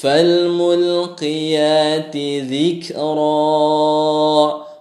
[0.00, 2.16] فالملقيات
[2.46, 3.28] ذكرا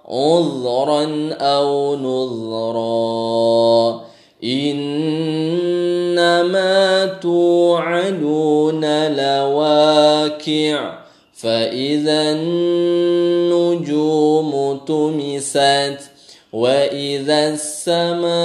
[0.07, 4.01] عذرا أو نذرا.
[4.43, 5.05] إنما
[7.05, 8.85] توعدون
[9.15, 10.97] لواكع
[11.33, 13.47] فإذا النجوم
[14.87, 15.99] تمست
[16.53, 18.37] وإذا السماء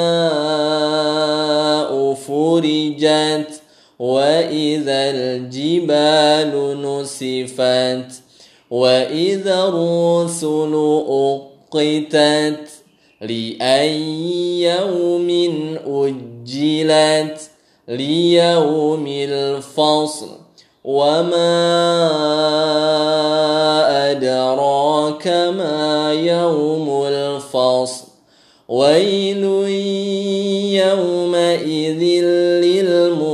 [2.15, 3.62] فرجت
[3.99, 8.23] واذا الجبال نسفت
[8.71, 10.75] واذا الرسل
[11.09, 12.69] اقتت
[13.21, 15.29] لاي يوم
[15.87, 17.41] اجلت
[17.89, 20.29] ليوم الفصل
[20.85, 21.71] وما
[24.11, 28.05] ادراك ما يوم الفصل
[28.69, 29.45] ويل
[30.83, 32.03] يومئذ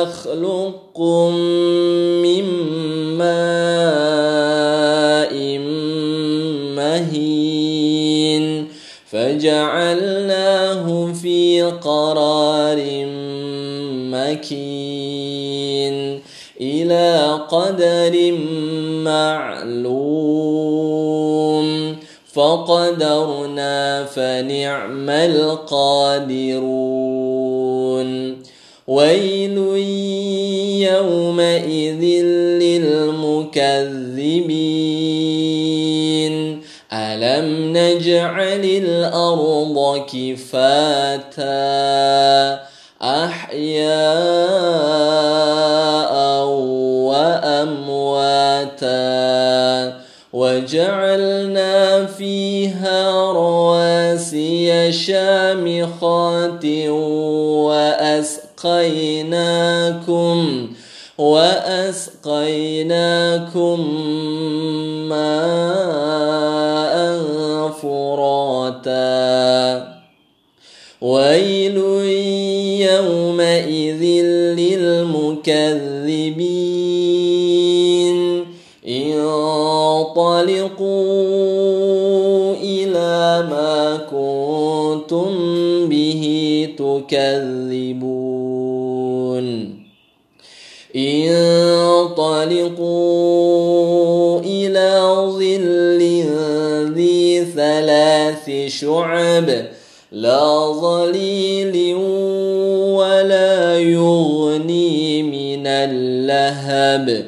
[0.00, 1.34] ألم نخلقكم
[2.22, 2.44] من
[3.18, 5.34] ماء
[6.76, 8.44] مهين
[9.10, 12.78] فجعلناه في قرار
[14.12, 15.96] مكين
[16.60, 18.32] إلى قدر
[19.04, 20.40] معلوم
[22.32, 26.50] فقدرنا فنعم القادرون
[28.90, 29.58] ويل
[30.90, 32.02] يومئذ
[32.62, 33.54] للمكذبين.
[36.92, 41.50] ألم نجعل الأرض كفاتا؟
[43.02, 43.70] أحياء
[47.06, 48.10] وأمواتا.
[50.32, 56.64] وجعلنا فيها رواسي شامخات
[58.64, 60.38] وأسقيناكم
[61.18, 63.80] وأسقيناكم
[65.08, 66.94] ماء
[67.68, 69.00] فراتا.
[71.00, 71.76] ويل
[72.80, 74.02] يومئذ
[74.56, 76.09] للمكذبين.
[84.90, 85.30] كنتم
[85.88, 86.22] به
[86.78, 88.10] تكذبون.
[90.96, 91.30] انطلقوا
[94.40, 95.00] إلى
[95.38, 96.00] ظل
[96.94, 99.66] ذي ثلاث شعب
[100.12, 101.94] لا ظليل
[102.94, 107.24] ولا يغني من اللهب.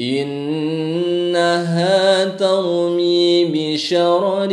[0.00, 4.52] إنها ترمي بشرر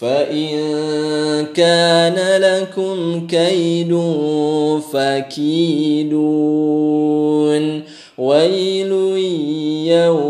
[0.00, 0.56] فإن
[1.54, 4.00] كان لكم كيد
[4.92, 6.34] فكيدون.
[8.18, 10.23] ويل يومئذ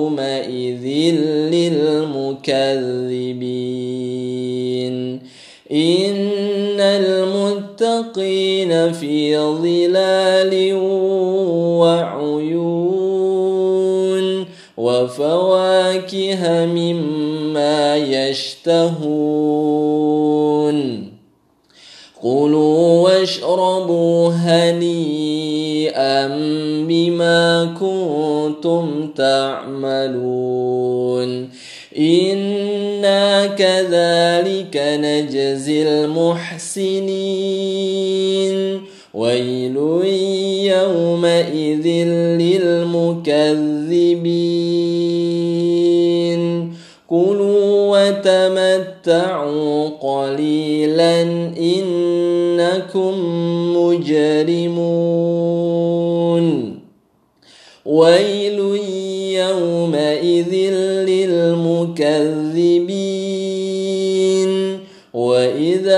[9.01, 10.75] في ظلال
[11.81, 13.05] وعيون
[14.77, 18.95] وفواكه مما يشتهون.
[22.23, 26.29] كلوا واشربوا هنيئا
[26.89, 31.31] بما كنتم تعملون.
[31.99, 36.95] إنا كذلك نجزي المحسنين.
[39.15, 39.77] ويل
[40.65, 41.87] يومئذ
[42.41, 43.15] للمكذبين.
[47.07, 51.23] كلوا وتمتعوا قليلا
[51.59, 53.15] إنكم
[53.77, 54.85] مجرمون.
[57.87, 58.59] ويل
[59.35, 60.55] يومئذ
[61.09, 62.44] للمكذبين.